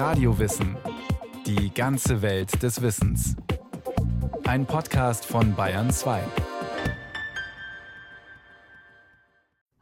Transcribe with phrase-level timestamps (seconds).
[0.00, 0.78] Radiowissen.
[1.44, 3.36] Die ganze Welt des Wissens.
[4.44, 6.22] Ein Podcast von Bayern 2.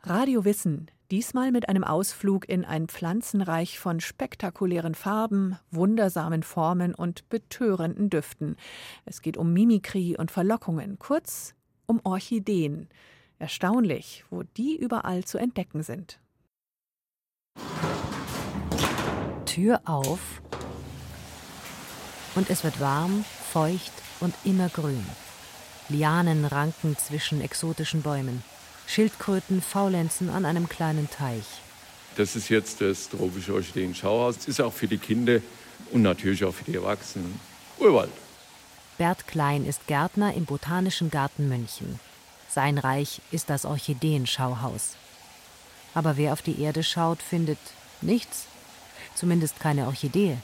[0.03, 0.91] Radio Wissen.
[1.13, 8.57] Diesmal mit einem Ausflug in ein Pflanzenreich von spektakulären Farben, wundersamen Formen und betörenden Düften.
[9.05, 11.55] Es geht um Mimikrie und Verlockungen, kurz
[11.87, 12.89] um Orchideen.
[13.39, 16.19] Erstaunlich, wo die überall zu entdecken sind.
[19.59, 20.21] Tür auf
[22.37, 23.91] und es wird warm, feucht
[24.21, 25.05] und immergrün.
[25.89, 28.45] Lianen ranken zwischen exotischen Bäumen.
[28.87, 31.43] Schildkröten faulenzen an einem kleinen Teich.
[32.17, 34.37] Das ist jetzt das tropische Orchideen-Schauhaus.
[34.37, 35.41] Es ist auch für die Kinder
[35.91, 37.41] und natürlich auch für die Erwachsenen
[37.81, 38.13] Urwald.
[38.97, 41.99] Bert Klein ist Gärtner im Botanischen Garten München.
[42.49, 44.95] Sein Reich ist das Orchideenschauhaus.
[45.95, 47.59] Aber wer auf die Erde schaut, findet
[48.03, 48.47] nichts.
[49.19, 50.37] Zumindest keine Orchidee.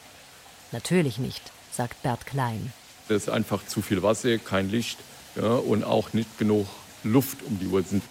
[0.73, 2.73] Natürlich nicht, sagt Bert Klein.
[3.09, 4.99] Es ist einfach zu viel Wasser, kein Licht
[5.37, 6.67] ja, und auch nicht genug
[7.05, 8.03] Luft um die Wurzeln.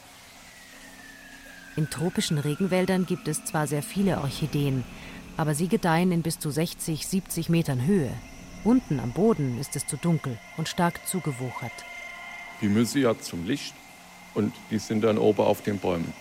[1.76, 4.86] In tropischen Regenwäldern gibt es zwar sehr viele Orchideen,
[5.36, 8.14] aber sie gedeihen in bis zu 60, 70 Metern Höhe.
[8.64, 11.74] Unten am Boden ist es zu dunkel und stark zugewuchert.
[12.62, 13.74] Die müssen ja zum Licht
[14.34, 16.14] und die sind dann oben auf den Bäumen.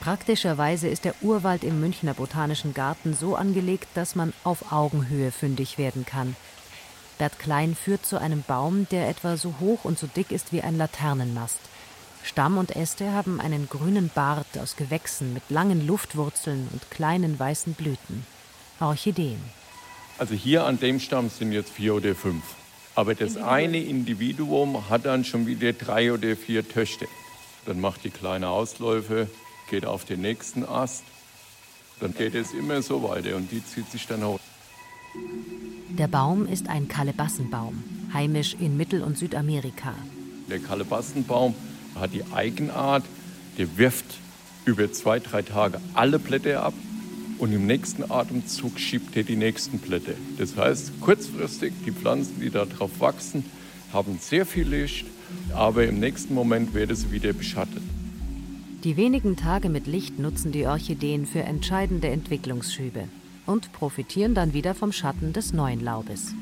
[0.00, 5.78] Praktischerweise ist der Urwald im Münchner Botanischen Garten so angelegt, dass man auf Augenhöhe fündig
[5.78, 6.36] werden kann.
[7.18, 10.62] Bert Klein führt zu einem Baum, der etwa so hoch und so dick ist wie
[10.62, 11.58] ein Laternenmast.
[12.22, 17.74] Stamm und Äste haben einen grünen Bart aus Gewächsen mit langen Luftwurzeln und kleinen weißen
[17.74, 18.26] Blüten.
[18.80, 19.40] Orchideen.
[20.18, 22.42] Also hier an dem Stamm sind jetzt vier oder fünf.
[22.94, 27.06] Aber das eine Individuum hat dann schon wieder drei oder vier Töchter.
[27.64, 29.28] Dann macht die kleine Ausläufe,
[29.68, 31.04] geht auf den nächsten Ast.
[32.00, 34.40] Dann geht es immer so weiter und die zieht sich dann hoch.
[35.88, 39.94] Der Baum ist ein Kalebassenbaum, heimisch in Mittel- und Südamerika.
[40.50, 41.54] Der Kalebassenbaum
[41.94, 43.04] hat die Eigenart,
[43.56, 44.04] der wirft
[44.66, 46.74] über zwei, drei Tage alle Blätter ab
[47.38, 50.14] und im nächsten Atemzug schiebt er die nächsten Blätter.
[50.38, 53.44] Das heißt, kurzfristig, die Pflanzen, die darauf wachsen,
[53.92, 55.06] haben sehr viel Licht,
[55.54, 57.82] aber im nächsten Moment werden sie wieder beschattet.
[58.86, 63.08] Die wenigen Tage mit Licht nutzen die Orchideen für entscheidende Entwicklungsschübe
[63.44, 66.32] und profitieren dann wieder vom Schatten des neuen Laubes.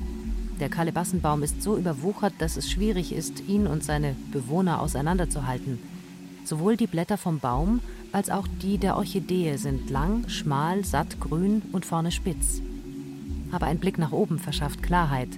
[0.61, 5.79] Der Kalebassenbaum ist so überwuchert, dass es schwierig ist, ihn und seine Bewohner auseinanderzuhalten.
[6.45, 7.81] Sowohl die Blätter vom Baum
[8.13, 12.61] als auch die der Orchidee sind lang, schmal, satt grün und vorne spitz.
[13.53, 15.31] Aber ein Blick nach oben verschafft Klarheit.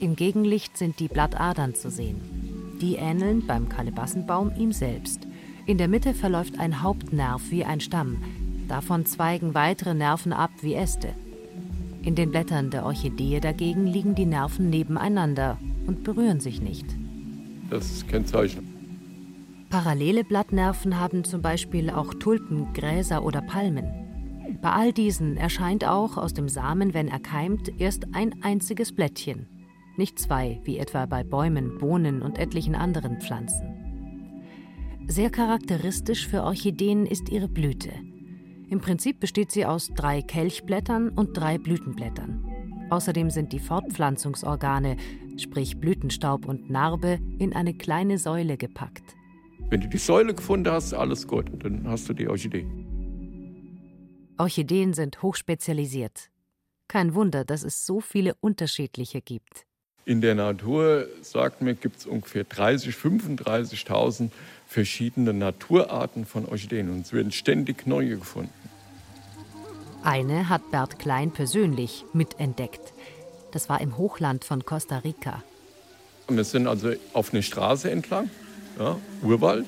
[0.00, 2.78] Im Gegenlicht sind die Blattadern zu sehen.
[2.80, 5.26] Die ähneln beim Kalebassenbaum ihm selbst.
[5.64, 8.18] In der Mitte verläuft ein Hauptnerv wie ein Stamm.
[8.66, 11.14] Davon zweigen weitere Nerven ab wie Äste.
[12.02, 16.86] In den Blättern der Orchidee dagegen liegen die Nerven nebeneinander und berühren sich nicht.
[17.70, 18.66] Das ist Kennzeichen.
[19.70, 23.86] Parallele Blattnerven haben zum Beispiel auch Tulpen, Gräser oder Palmen.
[24.60, 29.46] Bei all diesen erscheint auch aus dem Samen, wenn er keimt, erst ein einziges Blättchen,
[29.96, 33.81] nicht zwei, wie etwa bei Bäumen, Bohnen und etlichen anderen Pflanzen.
[35.08, 37.90] Sehr charakteristisch für Orchideen ist ihre Blüte.
[38.70, 42.88] Im Prinzip besteht sie aus drei Kelchblättern und drei Blütenblättern.
[42.90, 44.96] Außerdem sind die Fortpflanzungsorgane,
[45.36, 49.04] sprich Blütenstaub und Narbe, in eine kleine Säule gepackt.
[49.70, 52.66] Wenn du die Säule gefunden hast, alles gut, dann hast du die Orchidee.
[54.38, 56.30] Orchideen sind hochspezialisiert.
[56.88, 59.66] Kein Wunder, dass es so viele unterschiedliche gibt.
[60.04, 64.30] In der Natur, sagt man, gibt es ungefähr 30.000, 35.000
[64.72, 68.52] verschiedene Naturarten von Orchideen und es werden ständig neue gefunden.
[70.02, 72.92] Eine hat Bert Klein persönlich mitentdeckt.
[73.52, 75.42] Das war im Hochland von Costa Rica.
[76.28, 78.30] Wir sind also auf einer Straße entlang,
[78.78, 79.66] ja, Urwald,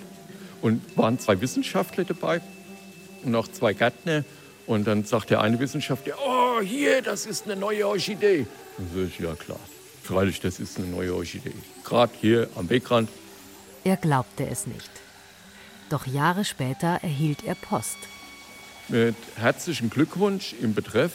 [0.62, 2.41] und waren zwei Wissenschaftler dabei
[3.25, 4.25] und auch zwei Gärtner.
[4.66, 8.47] Und dann sagt der eine Wissenschaftler, oh, hier, das ist eine neue Orchidee.
[8.78, 9.60] Dann sage ich, ja klar,
[10.03, 11.53] freilich, das ist eine neue Orchidee.
[11.84, 13.10] Gerade hier am Wegrand.
[13.84, 14.91] Er glaubte es nicht.
[15.91, 17.98] Doch Jahre später erhielt er Post.
[18.89, 21.13] Mit herzlichen Glückwunsch im Betreff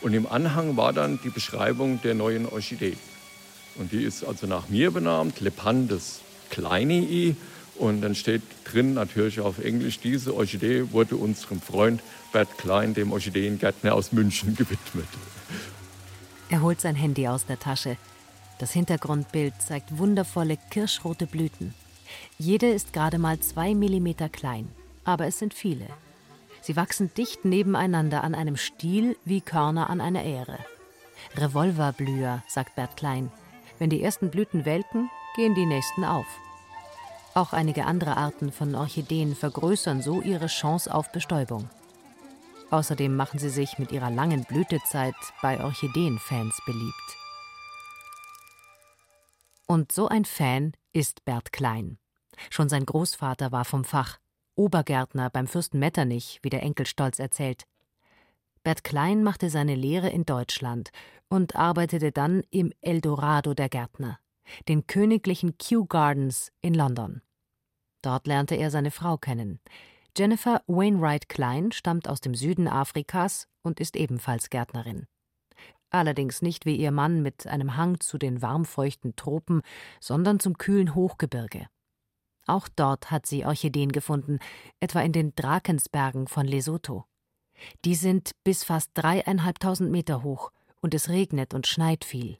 [0.00, 2.96] und im Anhang war dann die Beschreibung der neuen Orchidee.
[3.76, 6.20] Und die ist also nach mir benannt, Lepandes
[6.50, 7.34] kleinii.
[7.76, 12.00] Und dann steht drin natürlich auf Englisch, diese Orchidee wurde unserem Freund
[12.32, 15.08] Bert Klein, dem Orchideengärtner aus München, gewidmet.
[16.48, 17.96] Er holt sein Handy aus der Tasche.
[18.60, 21.74] Das Hintergrundbild zeigt wundervolle kirschrote Blüten.
[22.38, 24.68] Jede ist gerade mal zwei Millimeter klein,
[25.04, 25.86] aber es sind viele.
[26.60, 30.58] Sie wachsen dicht nebeneinander an einem Stiel wie Körner an einer Ähre.
[31.36, 33.30] Revolverblüher, sagt Bert Klein.
[33.78, 36.26] Wenn die ersten Blüten welken, gehen die nächsten auf.
[37.34, 41.68] Auch einige andere Arten von Orchideen vergrößern so ihre Chance auf Bestäubung.
[42.70, 47.16] Außerdem machen sie sich mit ihrer langen Blütezeit bei Orchideenfans beliebt.
[49.66, 51.98] Und so ein Fan ist Bert Klein.
[52.50, 54.18] Schon sein Großvater war vom Fach,
[54.54, 57.66] Obergärtner beim Fürsten Metternich, wie der Enkel stolz erzählt.
[58.62, 60.90] Bert Klein machte seine Lehre in Deutschland
[61.28, 64.18] und arbeitete dann im Eldorado der Gärtner,
[64.68, 67.20] den königlichen Kew Gardens in London.
[68.00, 69.60] Dort lernte er seine Frau kennen.
[70.16, 75.06] Jennifer Wainwright Klein stammt aus dem Süden Afrikas und ist ebenfalls Gärtnerin.
[75.94, 79.62] Allerdings nicht wie ihr Mann mit einem Hang zu den warmfeuchten Tropen,
[80.00, 81.68] sondern zum kühlen Hochgebirge.
[82.48, 84.40] Auch dort hat sie Orchideen gefunden,
[84.80, 87.04] etwa in den Drakensbergen von Lesotho.
[87.84, 90.50] Die sind bis fast dreieinhalbtausend Meter hoch
[90.80, 92.38] und es regnet und schneit viel.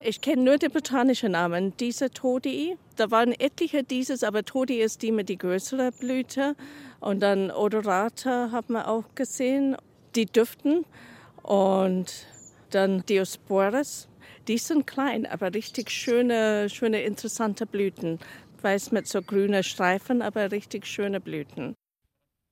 [0.00, 2.78] Ich kenne nur den botanischen Namen, diese Todi.
[2.96, 6.56] Da waren etliche dieses, aber Todi ist die mit die größere Blüte.
[7.00, 9.76] Und dann Odorata haben wir auch gesehen.
[10.14, 10.86] Die duften.
[11.42, 12.26] Und
[12.70, 14.08] dann Diospores.
[14.48, 18.18] Die sind klein, aber richtig schöne, schöne, interessante Blüten.
[18.62, 21.74] Weiß mit so grünen Streifen, aber richtig schöne Blüten.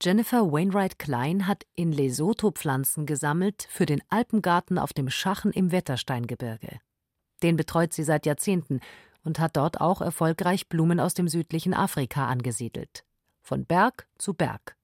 [0.02, 5.72] Jennifer Wainwright Klein hat in Lesotho Pflanzen gesammelt für den Alpengarten auf dem Schachen im
[5.72, 6.81] Wettersteingebirge.
[7.43, 8.81] Den betreut sie seit Jahrzehnten
[9.22, 13.05] und hat dort auch erfolgreich Blumen aus dem südlichen Afrika angesiedelt.
[13.40, 14.76] Von Berg zu Berg.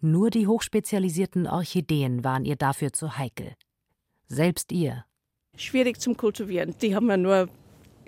[0.00, 3.54] Nur die hochspezialisierten Orchideen waren ihr dafür zu heikel.
[4.32, 5.04] Selbst ihr.
[5.58, 6.74] Schwierig zum Kultivieren.
[6.80, 7.50] Die haben wir nur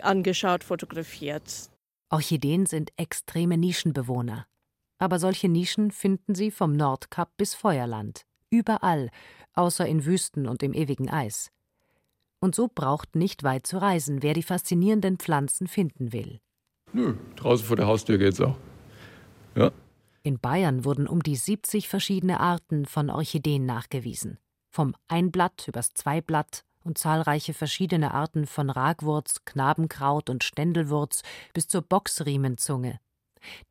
[0.00, 1.68] angeschaut, fotografiert.
[2.08, 4.46] Orchideen sind extreme Nischenbewohner.
[4.98, 8.24] Aber solche Nischen finden sie vom Nordkap bis Feuerland.
[8.48, 9.10] Überall,
[9.52, 11.50] außer in Wüsten und im ewigen Eis.
[12.40, 16.40] Und so braucht nicht weit zu reisen, wer die faszinierenden Pflanzen finden will.
[16.94, 18.56] Nö, draußen vor der Haustür geht's auch.
[19.56, 19.72] Ja.
[20.22, 24.38] In Bayern wurden um die 70 verschiedene Arten von Orchideen nachgewiesen.
[24.74, 31.22] Vom Einblatt übers Zweiblatt und zahlreiche verschiedene Arten von Ragwurz, Knabenkraut und Ständelwurz
[31.52, 32.98] bis zur Boxriemenzunge.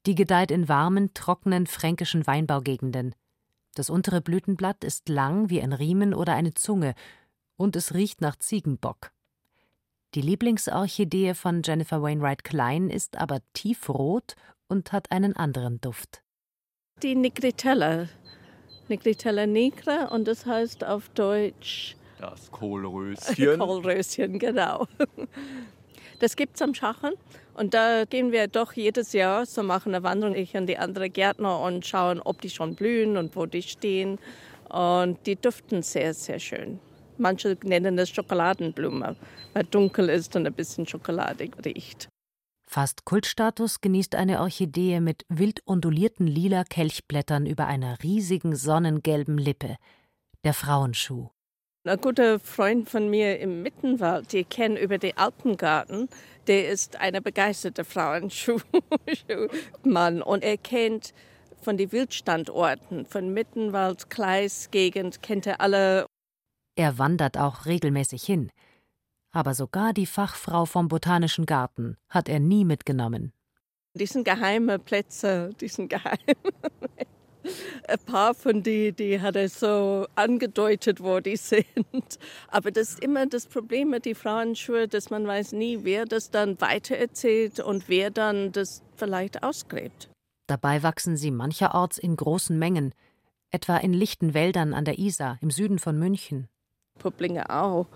[0.05, 3.15] Die gedeiht in warmen, trockenen fränkischen Weinbaugegenden.
[3.75, 6.95] Das untere Blütenblatt ist lang wie ein Riemen oder eine Zunge
[7.57, 9.11] und es riecht nach Ziegenbock.
[10.13, 14.37] Die Lieblingsorchidee von Jennifer Wainwright Klein ist aber tiefrot
[14.69, 16.23] und hat einen anderen Duft.
[17.01, 18.07] Die Nigritella.
[18.89, 23.59] Nigritella nigra und das heißt auf Deutsch das Kohlröschen.
[23.59, 24.87] Kohlröschen, genau.
[26.19, 27.13] Das gibt es am Schachen
[27.55, 31.11] und da gehen wir doch jedes Jahr so machen eine Wanderung, ich und die anderen
[31.11, 34.19] Gärtner und schauen, ob die schon blühen und wo die stehen.
[34.69, 36.79] Und die duften sehr, sehr schön.
[37.17, 39.15] Manche nennen das Schokoladenblume,
[39.53, 42.07] weil dunkel ist und ein bisschen schokoladig riecht.
[42.73, 49.75] Fast Kultstatus genießt eine Orchidee mit wild ondulierten lila Kelchblättern über einer riesigen sonnengelben Lippe,
[50.43, 51.29] der Frauenschuh.
[51.87, 56.09] Ein guter Freund von mir im Mittenwald, die kennen über den Alpengarten,
[56.47, 61.13] der ist eine begeisterte Frauenschuhmann und er kennt
[61.61, 66.07] von den Wildstandorten, von Mittenwald, Kleis, Gegend, kennt er alle
[66.75, 68.49] er wandert auch regelmäßig hin.
[69.33, 73.33] Aber sogar die Fachfrau vom Botanischen Garten hat er nie mitgenommen.
[73.95, 76.17] Die sind geheime Plätze, die sind geheim.
[77.87, 81.65] Ein paar von denen, die hat er so angedeutet, wo die sind.
[82.47, 86.31] Aber das ist immer das Problem mit den Frauenschuhen, dass man weiß nie, wer das
[86.31, 90.09] dann weitererzählt und wer dann das vielleicht ausgräbt.
[90.47, 92.93] Dabei wachsen sie mancherorts in großen Mengen,
[93.51, 96.47] etwa in lichten Wäldern an der Isar im Süden von München.
[96.99, 97.87] Publinger auch.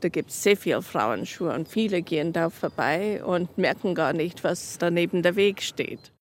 [0.00, 4.44] Da gibt es sehr viele Frauenschuhe und viele gehen da vorbei und merken gar nicht,
[4.44, 6.12] was da neben der Weg steht.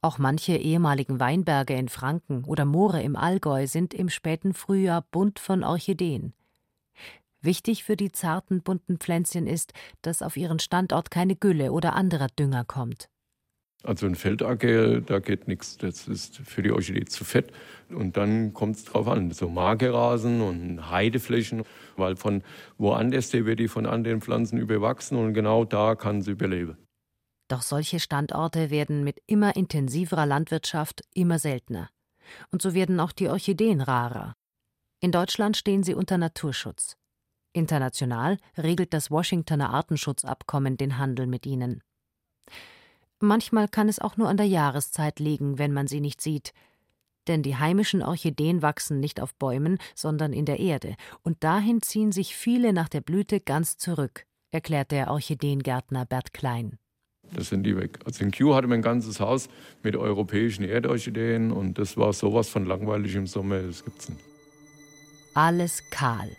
[0.00, 5.38] Auch manche ehemaligen Weinberge in Franken oder Moore im Allgäu sind im späten Frühjahr bunt
[5.38, 6.34] von Orchideen.
[7.40, 12.28] Wichtig für die zarten bunten Pflänzchen ist, dass auf ihren Standort keine Gülle oder anderer
[12.28, 13.08] Dünger kommt.
[13.84, 15.76] Also ein Feldacke, da geht nichts.
[15.76, 17.52] Das ist für die Orchidee zu fett.
[17.90, 19.30] Und dann kommt es drauf an.
[19.30, 21.62] So Magerasen und Heideflächen,
[21.96, 22.42] weil von
[22.76, 26.76] woanders wird die von anderen Pflanzen überwachsen und genau da kann sie überleben.
[27.48, 31.88] Doch solche Standorte werden mit immer intensiverer Landwirtschaft immer seltener.
[32.50, 34.34] Und so werden auch die Orchideen rarer.
[35.00, 36.96] In Deutschland stehen sie unter Naturschutz.
[37.54, 41.80] International regelt das Washingtoner Artenschutzabkommen den Handel mit ihnen.
[43.20, 46.52] Manchmal kann es auch nur an der Jahreszeit liegen, wenn man sie nicht sieht.
[47.26, 52.12] Denn die heimischen Orchideen wachsen nicht auf Bäumen, sondern in der Erde, und dahin ziehen
[52.12, 56.78] sich viele nach der Blüte ganz zurück, erklärt der Orchideengärtner Bert Klein.
[57.34, 57.98] Das sind die weg.
[58.06, 59.48] Also in Kew hatte man ein ganzes Haus
[59.82, 64.20] mit europäischen Erdorchideen und das war sowas von langweilig im Sommer, das gibt's nicht.
[65.34, 66.30] Alles kahl.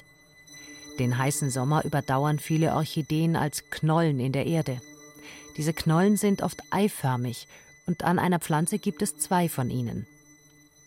[0.98, 4.82] Den heißen Sommer überdauern viele Orchideen als Knollen in der Erde.
[5.58, 7.48] Diese Knollen sind oft eiförmig
[7.88, 10.08] und an einer Pflanze gibt es zwei von ihnen.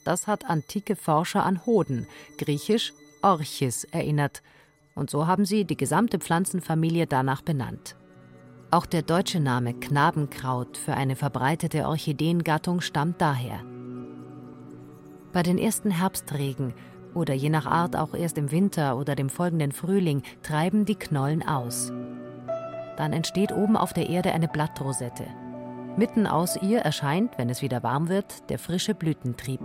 [0.05, 2.07] Das hat antike Forscher an Hoden,
[2.39, 2.93] griechisch
[3.23, 4.43] Orchis, erinnert,
[4.95, 7.97] und so haben sie die gesamte Pflanzenfamilie danach benannt.
[8.71, 13.61] Auch der deutsche Name Knabenkraut für eine verbreitete Orchideengattung stammt daher.
[15.33, 16.75] Bei den ersten Herbstregen
[17.15, 21.47] oder je nach Art auch erst im Winter oder dem folgenden Frühling treiben die Knollen
[21.47, 21.93] aus.
[22.97, 25.27] Dann entsteht oben auf der Erde eine Blattrosette.
[25.97, 29.61] Mitten aus ihr erscheint, wenn es wieder warm wird, der frische Blütentrieb.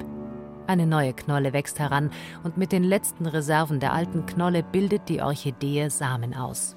[0.67, 2.11] Eine neue Knolle wächst heran
[2.43, 6.75] und mit den letzten Reserven der alten Knolle bildet die Orchidee Samen aus.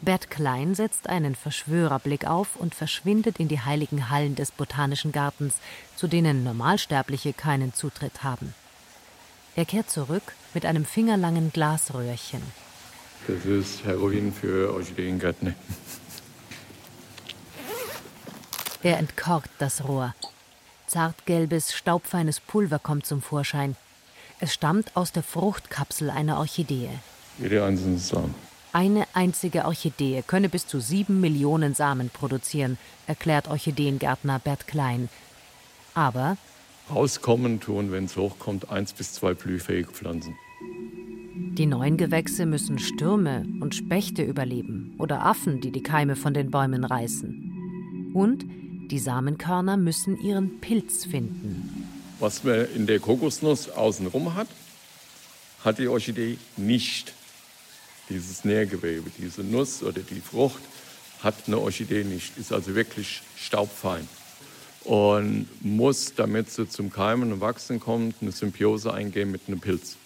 [0.00, 5.58] Bert Klein setzt einen Verschwörerblick auf und verschwindet in die heiligen Hallen des Botanischen Gartens,
[5.94, 8.52] zu denen Normalsterbliche keinen Zutritt haben.
[9.54, 12.42] Er kehrt zurück mit einem fingerlangen Glasröhrchen.
[13.26, 15.54] Das ist Heroin für Orchideengärtner.
[18.82, 20.14] Er entkorkt das Rohr.
[20.88, 23.76] Zartgelbes, staubfeines Pulver kommt zum Vorschein.
[24.40, 26.90] Es stammt aus der Fruchtkapsel einer Orchidee.
[27.38, 28.34] Jede einzelne Samen.
[28.72, 32.76] Eine einzige Orchidee könne bis zu sieben Millionen Samen produzieren,
[33.06, 35.08] erklärt Orchideengärtner Bert Klein.
[35.94, 36.36] Aber
[36.90, 40.36] rauskommen tun, wenn es hochkommt, eins bis zwei blühfähige Pflanzen.
[41.34, 46.50] Die neuen Gewächse müssen Stürme und Spechte überleben oder Affen, die die Keime von den
[46.50, 48.10] Bäumen reißen.
[48.14, 48.44] Und
[48.90, 51.88] die Samenkörner müssen ihren Pilz finden.
[52.20, 54.48] Was man in der Kokosnuss außenrum hat,
[55.64, 57.14] hat die Orchidee nicht
[58.08, 60.60] dieses Nährgewebe, diese Nuss oder die Frucht
[61.22, 64.06] hat eine Orchidee nicht, ist also wirklich staubfein
[64.84, 69.96] und muss, damit sie zum Keimen und Wachsen kommt, eine Symbiose eingehen mit einem Pilz.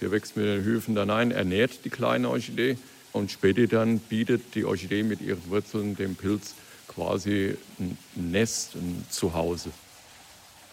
[0.00, 2.76] Der wächst mit den Hüfen dann ein, ernährt die kleine Orchidee
[3.12, 6.54] und später dann bietet die Orchidee mit ihren Wurzeln dem Pilz
[6.88, 9.70] quasi ein Nest, ein Zuhause.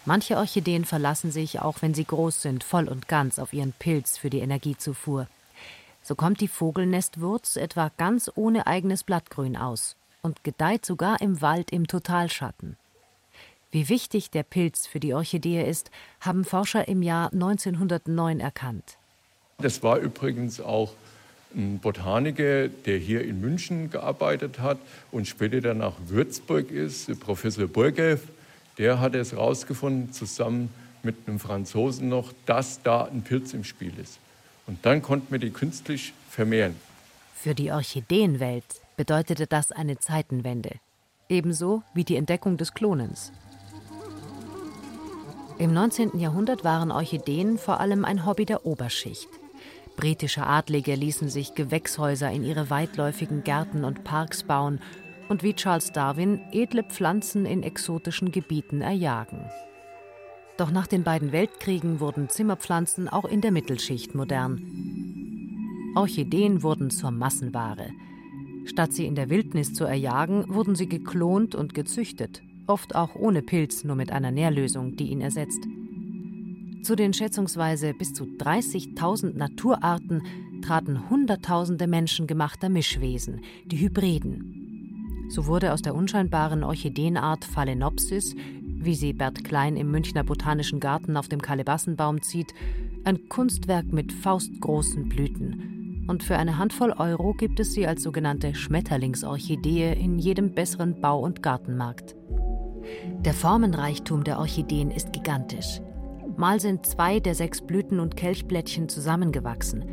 [0.04, 4.18] Manche Orchideen verlassen sich, auch wenn sie groß sind, voll und ganz auf ihren Pilz
[4.18, 5.28] für die Energiezufuhr.
[6.02, 11.70] So kommt die Vogelnestwurz etwa ganz ohne eigenes Blattgrün aus und gedeiht sogar im Wald
[11.70, 12.76] im Totalschatten.
[13.70, 18.98] Wie wichtig der Pilz für die Orchidee ist, haben Forscher im Jahr 1909 erkannt.
[19.58, 20.92] Das war übrigens auch
[21.54, 24.78] ein Botaniker, der hier in München gearbeitet hat
[25.10, 28.22] und später dann nach Würzburg ist, Professor Burgev.
[28.78, 30.70] Der hat es herausgefunden, zusammen
[31.02, 34.18] mit einem Franzosen noch, dass da ein Pilz im Spiel ist.
[34.66, 36.76] Und dann konnten wir die künstlich vermehren.
[37.34, 38.64] Für die Orchideenwelt
[38.96, 40.76] bedeutete das eine Zeitenwende.
[41.28, 43.32] Ebenso wie die Entdeckung des Klonens.
[45.58, 46.18] Im 19.
[46.18, 49.28] Jahrhundert waren Orchideen vor allem ein Hobby der Oberschicht.
[49.96, 54.80] Britische Adlige ließen sich Gewächshäuser in ihre weitläufigen Gärten und Parks bauen
[55.28, 59.44] und wie Charles Darwin edle Pflanzen in exotischen Gebieten erjagen.
[60.56, 64.60] Doch nach den beiden Weltkriegen wurden Zimmerpflanzen auch in der Mittelschicht modern.
[65.94, 67.90] Orchideen wurden zur Massenware.
[68.64, 73.42] Statt sie in der Wildnis zu erjagen, wurden sie geklont und gezüchtet, oft auch ohne
[73.42, 75.66] Pilz, nur mit einer Nährlösung, die ihn ersetzt.
[76.82, 80.22] Zu den schätzungsweise bis zu 30.000 Naturarten
[80.62, 85.28] traten Hunderttausende menschengemachter Mischwesen, die Hybriden.
[85.28, 88.34] So wurde aus der unscheinbaren Orchideenart Phalaenopsis,
[88.84, 92.52] wie sie Bert Klein im Münchner Botanischen Garten auf dem Kalebassenbaum zieht,
[93.04, 96.04] ein Kunstwerk mit faustgroßen Blüten.
[96.08, 101.20] Und für eine Handvoll Euro gibt es sie als sogenannte Schmetterlingsorchidee in jedem besseren Bau-
[101.20, 102.16] und Gartenmarkt.
[103.24, 105.80] Der Formenreichtum der Orchideen ist gigantisch.
[106.36, 109.84] Mal sind zwei der sechs Blüten und Kelchblättchen zusammengewachsen.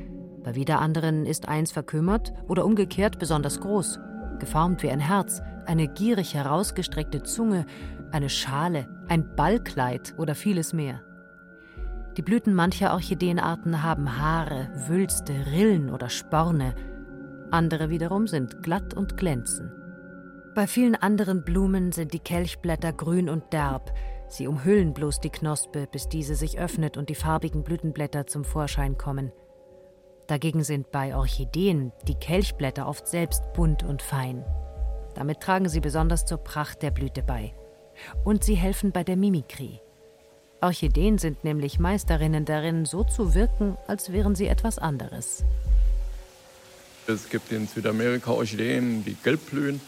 [0.43, 4.00] Bei wieder anderen ist eins verkümmert oder umgekehrt besonders groß,
[4.39, 7.65] geformt wie ein Herz, eine gierig herausgestreckte Zunge,
[8.12, 11.01] eine Schale, ein Ballkleid oder vieles mehr.
[12.17, 16.74] Die Blüten mancher Orchideenarten haben Haare, Wülste, Rillen oder Sporne.
[17.51, 19.72] Andere wiederum sind glatt und glänzen.
[20.55, 23.93] Bei vielen anderen Blumen sind die Kelchblätter grün und derb.
[24.29, 28.98] Sie umhüllen bloß die Knospe, bis diese sich öffnet und die farbigen Blütenblätter zum Vorschein
[28.98, 29.31] kommen.
[30.27, 34.45] Dagegen sind bei Orchideen die Kelchblätter oft selbst bunt und fein.
[35.15, 37.55] Damit tragen sie besonders zur Pracht der Blüte bei.
[38.24, 39.81] Und sie helfen bei der Mimikrie.
[40.62, 45.43] Orchideen sind nämlich Meisterinnen darin, so zu wirken, als wären sie etwas anderes.
[47.07, 49.81] Es gibt in Südamerika Orchideen, die gelb blühen.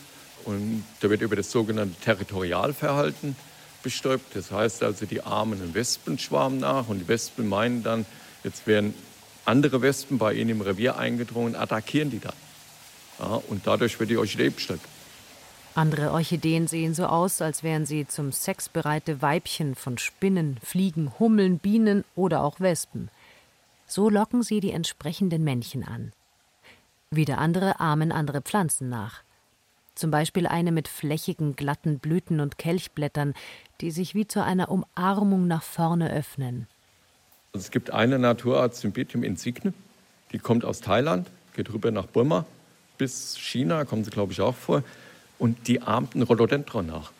[0.45, 3.35] Und da wird über das sogenannte Territorialverhalten
[3.83, 4.35] bestäubt.
[4.35, 8.05] Das heißt also, die ahmen einen Wespenschwarm nach und die Wespen meinen dann,
[8.43, 8.93] jetzt wären
[9.45, 12.33] andere Wespen bei ihnen im Revier eingedrungen, attackieren die dann.
[13.19, 14.85] Ja, und dadurch wird die Orchidee bestäubt.
[15.73, 21.13] Andere Orchideen sehen so aus, als wären sie zum Sex bereite Weibchen von Spinnen, Fliegen,
[21.17, 23.09] Hummeln, Bienen oder auch Wespen.
[23.87, 26.11] So locken sie die entsprechenden Männchen an.
[27.09, 29.21] Wieder andere ahmen andere Pflanzen nach.
[30.01, 33.35] Zum Beispiel eine mit flächigen, glatten Blüten und Kelchblättern,
[33.81, 36.65] die sich wie zu einer Umarmung nach vorne öffnen.
[37.53, 39.75] Also es gibt eine Naturart Symbitium insigne,
[40.31, 42.47] die kommt aus Thailand, geht rüber nach Burma
[42.97, 44.81] bis China, kommen sie glaube ich auch vor,
[45.37, 47.11] und die ahmt ein Rhododendron nach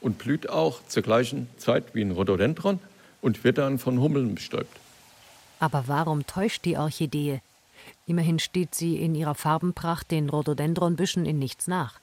[0.00, 2.80] und blüht auch zur gleichen Zeit wie ein Rhododendron
[3.20, 4.76] und wird dann von Hummeln bestäubt.
[5.60, 7.40] Aber warum täuscht die Orchidee?
[8.10, 12.00] Immerhin steht sie in ihrer Farbenpracht den Rhododendronbüschen in nichts nach.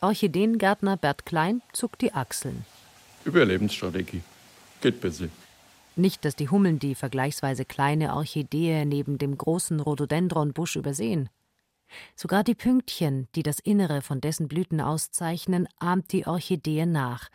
[0.00, 2.64] Orchideengärtner Bert Klein zuckt die Achseln.
[3.24, 4.22] Überlebensstrategie.
[4.80, 5.26] Geht besser.
[5.96, 11.28] Nicht, dass die Hummeln die vergleichsweise kleine Orchidee neben dem großen Rhododendronbusch übersehen.
[12.14, 17.30] Sogar die Pünktchen, die das Innere von dessen Blüten auszeichnen, ahmt die Orchidee nach,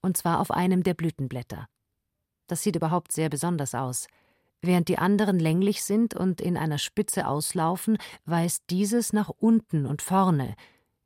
[0.00, 1.68] und zwar auf einem der Blütenblätter.
[2.48, 4.08] Das sieht überhaupt sehr besonders aus.
[4.62, 10.02] Während die anderen länglich sind und in einer Spitze auslaufen, weist dieses nach unten und
[10.02, 10.54] vorne,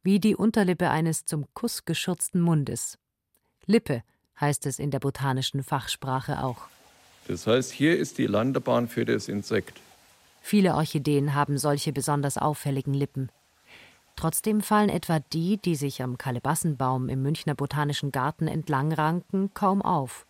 [0.03, 2.99] wie die Unterlippe eines zum Kuss geschürzten Mundes.
[3.67, 4.03] Lippe
[4.41, 6.69] heißt es in der botanischen Fachsprache auch.
[7.29, 9.81] Das heißt, hier ist die Landebahn für das Insekt.
[10.43, 13.31] Viele Orchideen haben solche besonders auffälligen Lippen.
[14.17, 20.27] Trotzdem fallen etwa die, die sich am Kalebassenbaum im Münchner Botanischen Garten entlangranken, kaum auf.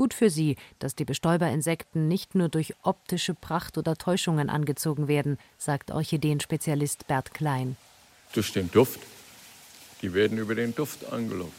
[0.00, 5.36] Gut für sie, dass die Bestäuberinsekten nicht nur durch optische Pracht oder Täuschungen angezogen werden,
[5.58, 7.76] sagt Orchideenspezialist Bert Klein.
[8.32, 9.00] Durch den Duft.
[10.00, 11.52] Die werden über den Duft angelockt.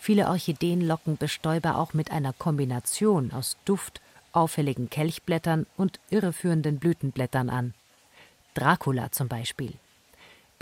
[0.00, 4.00] Viele Orchideen locken Bestäuber auch mit einer Kombination aus Duft,
[4.32, 7.74] auffälligen Kelchblättern und irreführenden Blütenblättern an.
[8.54, 9.74] Dracula zum Beispiel.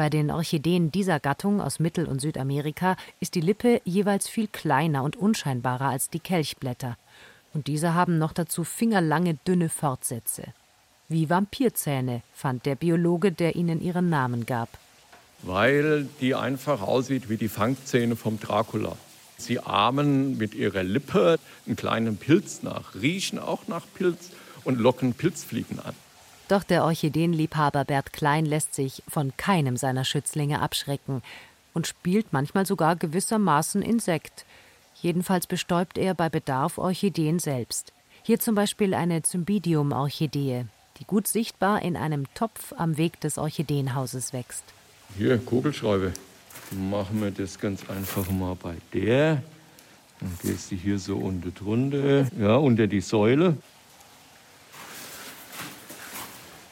[0.01, 5.03] Bei den Orchideen dieser Gattung aus Mittel- und Südamerika ist die Lippe jeweils viel kleiner
[5.03, 6.97] und unscheinbarer als die Kelchblätter.
[7.53, 10.45] Und diese haben noch dazu fingerlange, dünne Fortsätze.
[11.11, 14.71] Wie Vampirzähne, fand der Biologe, der ihnen ihren Namen gab.
[15.43, 18.97] Weil die einfach aussieht wie die Fangzähne vom Dracula.
[19.37, 24.31] Sie ahmen mit ihrer Lippe einen kleinen Pilz nach, riechen auch nach Pilz
[24.65, 25.95] und locken Pilzfliegen an.
[26.51, 31.23] Doch der Orchideenliebhaber Bert Klein lässt sich von keinem seiner Schützlinge abschrecken
[31.75, 34.45] und spielt manchmal sogar gewissermaßen Insekt.
[35.01, 37.93] Jedenfalls bestäubt er bei Bedarf Orchideen selbst.
[38.25, 40.65] Hier zum Beispiel eine Cymbidium-Orchidee,
[40.99, 44.65] die gut sichtbar in einem Topf am Weg des Orchideenhauses wächst.
[45.17, 46.13] Hier, Kugelschreibe
[46.73, 49.41] machen wir das ganz einfach mal bei der.
[50.19, 53.57] Dann gehst du hier so unter drunter, ja, unter die Säule.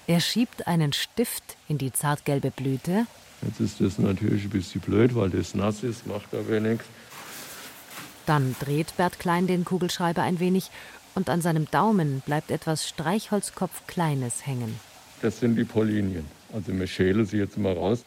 [0.09, 3.07] Er schiebt einen Stift in die zartgelbe Blüte.
[3.42, 6.87] Jetzt ist das natürlich ein bisschen blöd, weil das nass ist, macht aber nichts.
[8.25, 10.71] Dann dreht Bert Klein den Kugelschreiber ein wenig
[11.14, 14.81] und an seinem Daumen bleibt etwas Streichholzkopf Kleines hängen.
[15.21, 16.25] Das sind die Pollinien.
[16.55, 18.03] Also wir schälen sie jetzt mal raus.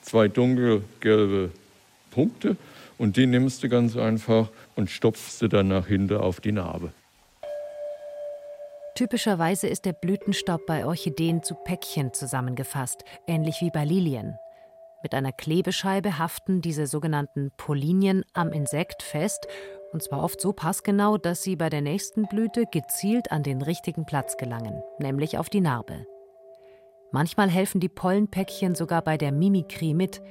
[0.00, 1.50] Zwei dunkelgelbe
[2.10, 2.56] Punkte
[2.96, 6.92] und die nimmst du ganz einfach und stopfst du dann nach hinten auf die Narbe.
[8.96, 14.38] Typischerweise ist der Blütenstaub bei Orchideen zu Päckchen zusammengefasst, ähnlich wie bei Lilien.
[15.02, 19.46] Mit einer Klebescheibe haften diese sogenannten Pollinien am Insekt fest,
[19.92, 24.06] und zwar oft so passgenau, dass sie bei der nächsten Blüte gezielt an den richtigen
[24.06, 26.06] Platz gelangen, nämlich auf die Narbe.
[27.12, 30.22] Manchmal helfen die Pollenpäckchen sogar bei der Mimikrie mit.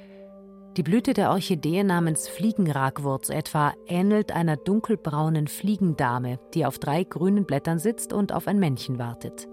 [0.76, 7.46] Die Blüte der Orchidee namens Fliegenragwurz etwa ähnelt einer dunkelbraunen Fliegendame, die auf drei grünen
[7.46, 9.48] Blättern sitzt und auf ein Männchen wartet.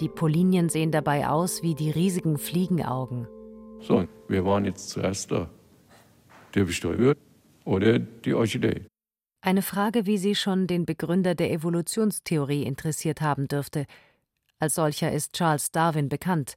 [0.00, 3.28] Die Pollinien sehen dabei aus wie die riesigen Fliegenaugen.
[3.78, 5.48] So, wir waren jetzt zuerst da.
[6.56, 7.14] Der Bestäuber
[7.64, 8.86] oder die Orchidee?
[9.42, 13.86] Eine Frage, wie sie schon den Begründer der Evolutionstheorie interessiert haben dürfte.
[14.58, 16.56] Als solcher ist Charles Darwin bekannt.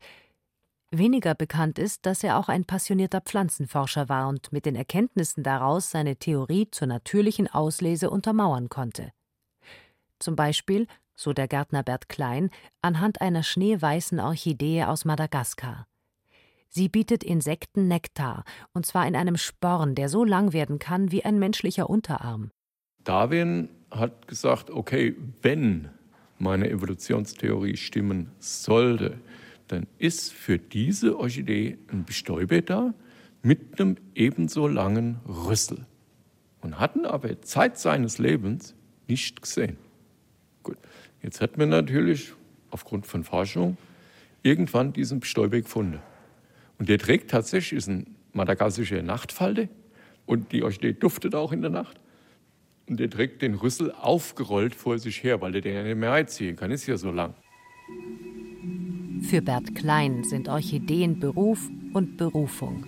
[0.91, 5.91] Weniger bekannt ist, dass er auch ein passionierter Pflanzenforscher war und mit den Erkenntnissen daraus
[5.91, 9.11] seine Theorie zur natürlichen Auslese untermauern konnte.
[10.19, 12.49] Zum Beispiel, so der Gärtner Bert Klein,
[12.81, 15.87] anhand einer schneeweißen Orchidee aus Madagaskar.
[16.69, 21.25] Sie bietet Insekten Nektar, und zwar in einem Sporn, der so lang werden kann wie
[21.25, 22.51] ein menschlicher Unterarm.
[23.03, 25.89] Darwin hat gesagt, okay, wenn
[26.39, 29.19] meine Evolutionstheorie stimmen sollte,
[29.67, 32.93] dann ist für diese Orchidee ein Bestäuber da
[33.41, 35.85] mit einem ebenso langen Rüssel.
[36.61, 38.75] Und hatten aber Zeit seines Lebens
[39.07, 39.77] nicht gesehen.
[40.63, 40.77] Gut,
[41.21, 42.33] jetzt hat man natürlich
[42.71, 43.77] aufgrund von Forschung
[44.43, 45.99] irgendwann diesen Bestäuber gefunden.
[46.79, 49.69] Und der trägt tatsächlich, ist ein madagassischer Nachtfalde
[50.25, 51.99] und die Orchidee duftet auch in der Nacht.
[52.87, 56.13] Und der trägt den Rüssel aufgerollt vor sich her, weil der den ja nicht mehr
[56.13, 57.33] einziehen kann, ist ja so lang.
[59.21, 62.85] Für Bert Klein sind Orchideen Beruf und Berufung.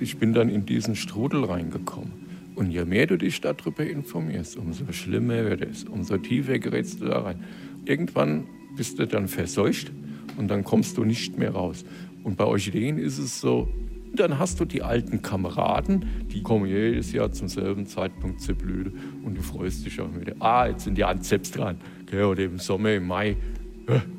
[0.00, 2.12] Ich bin dann in diesen Strudel reingekommen.
[2.54, 7.06] Und je mehr du dich darüber informierst, umso schlimmer wird es, umso tiefer gerätst du
[7.06, 7.44] da rein.
[7.84, 9.92] Irgendwann bist du dann verseucht
[10.36, 11.84] und dann kommst du nicht mehr raus.
[12.24, 13.68] Und bei Orchideen ist es so,
[14.14, 18.92] dann hast du die alten Kameraden, die kommen jedes Jahr zum selben Zeitpunkt zur Blüte
[19.24, 20.34] und du freust dich auch wieder.
[20.40, 21.76] Ah, jetzt sind die Anzeps dran.
[22.12, 23.36] Oder im Sommer, im Mai,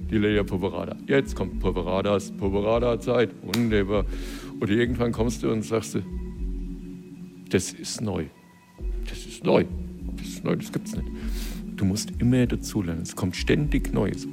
[0.10, 0.95] die Lea Poverada.
[1.08, 4.05] Jetzt kommt Poveradas, Poverada-Zeit, wunderbar.
[4.60, 5.97] Oder irgendwann kommst du und sagst,
[7.49, 8.25] das ist neu.
[9.08, 9.65] Das ist neu.
[10.17, 11.08] Das ist neu, das gibt's nicht.
[11.75, 13.03] Du musst immer dazulernen.
[13.03, 14.27] Es kommt ständig Neues.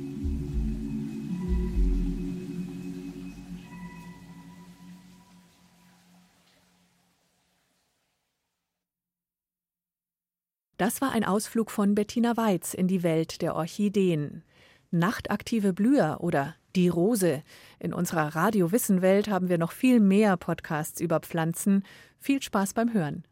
[10.78, 14.42] Das war ein Ausflug von Bettina Weiz in die Welt der Orchideen.
[14.90, 17.42] Nachtaktive Blüher oder die Rose.
[17.78, 21.84] In unserer Radio-Wissen-Welt haben wir noch viel mehr Podcasts über Pflanzen.
[22.18, 23.24] Viel Spaß beim Hören.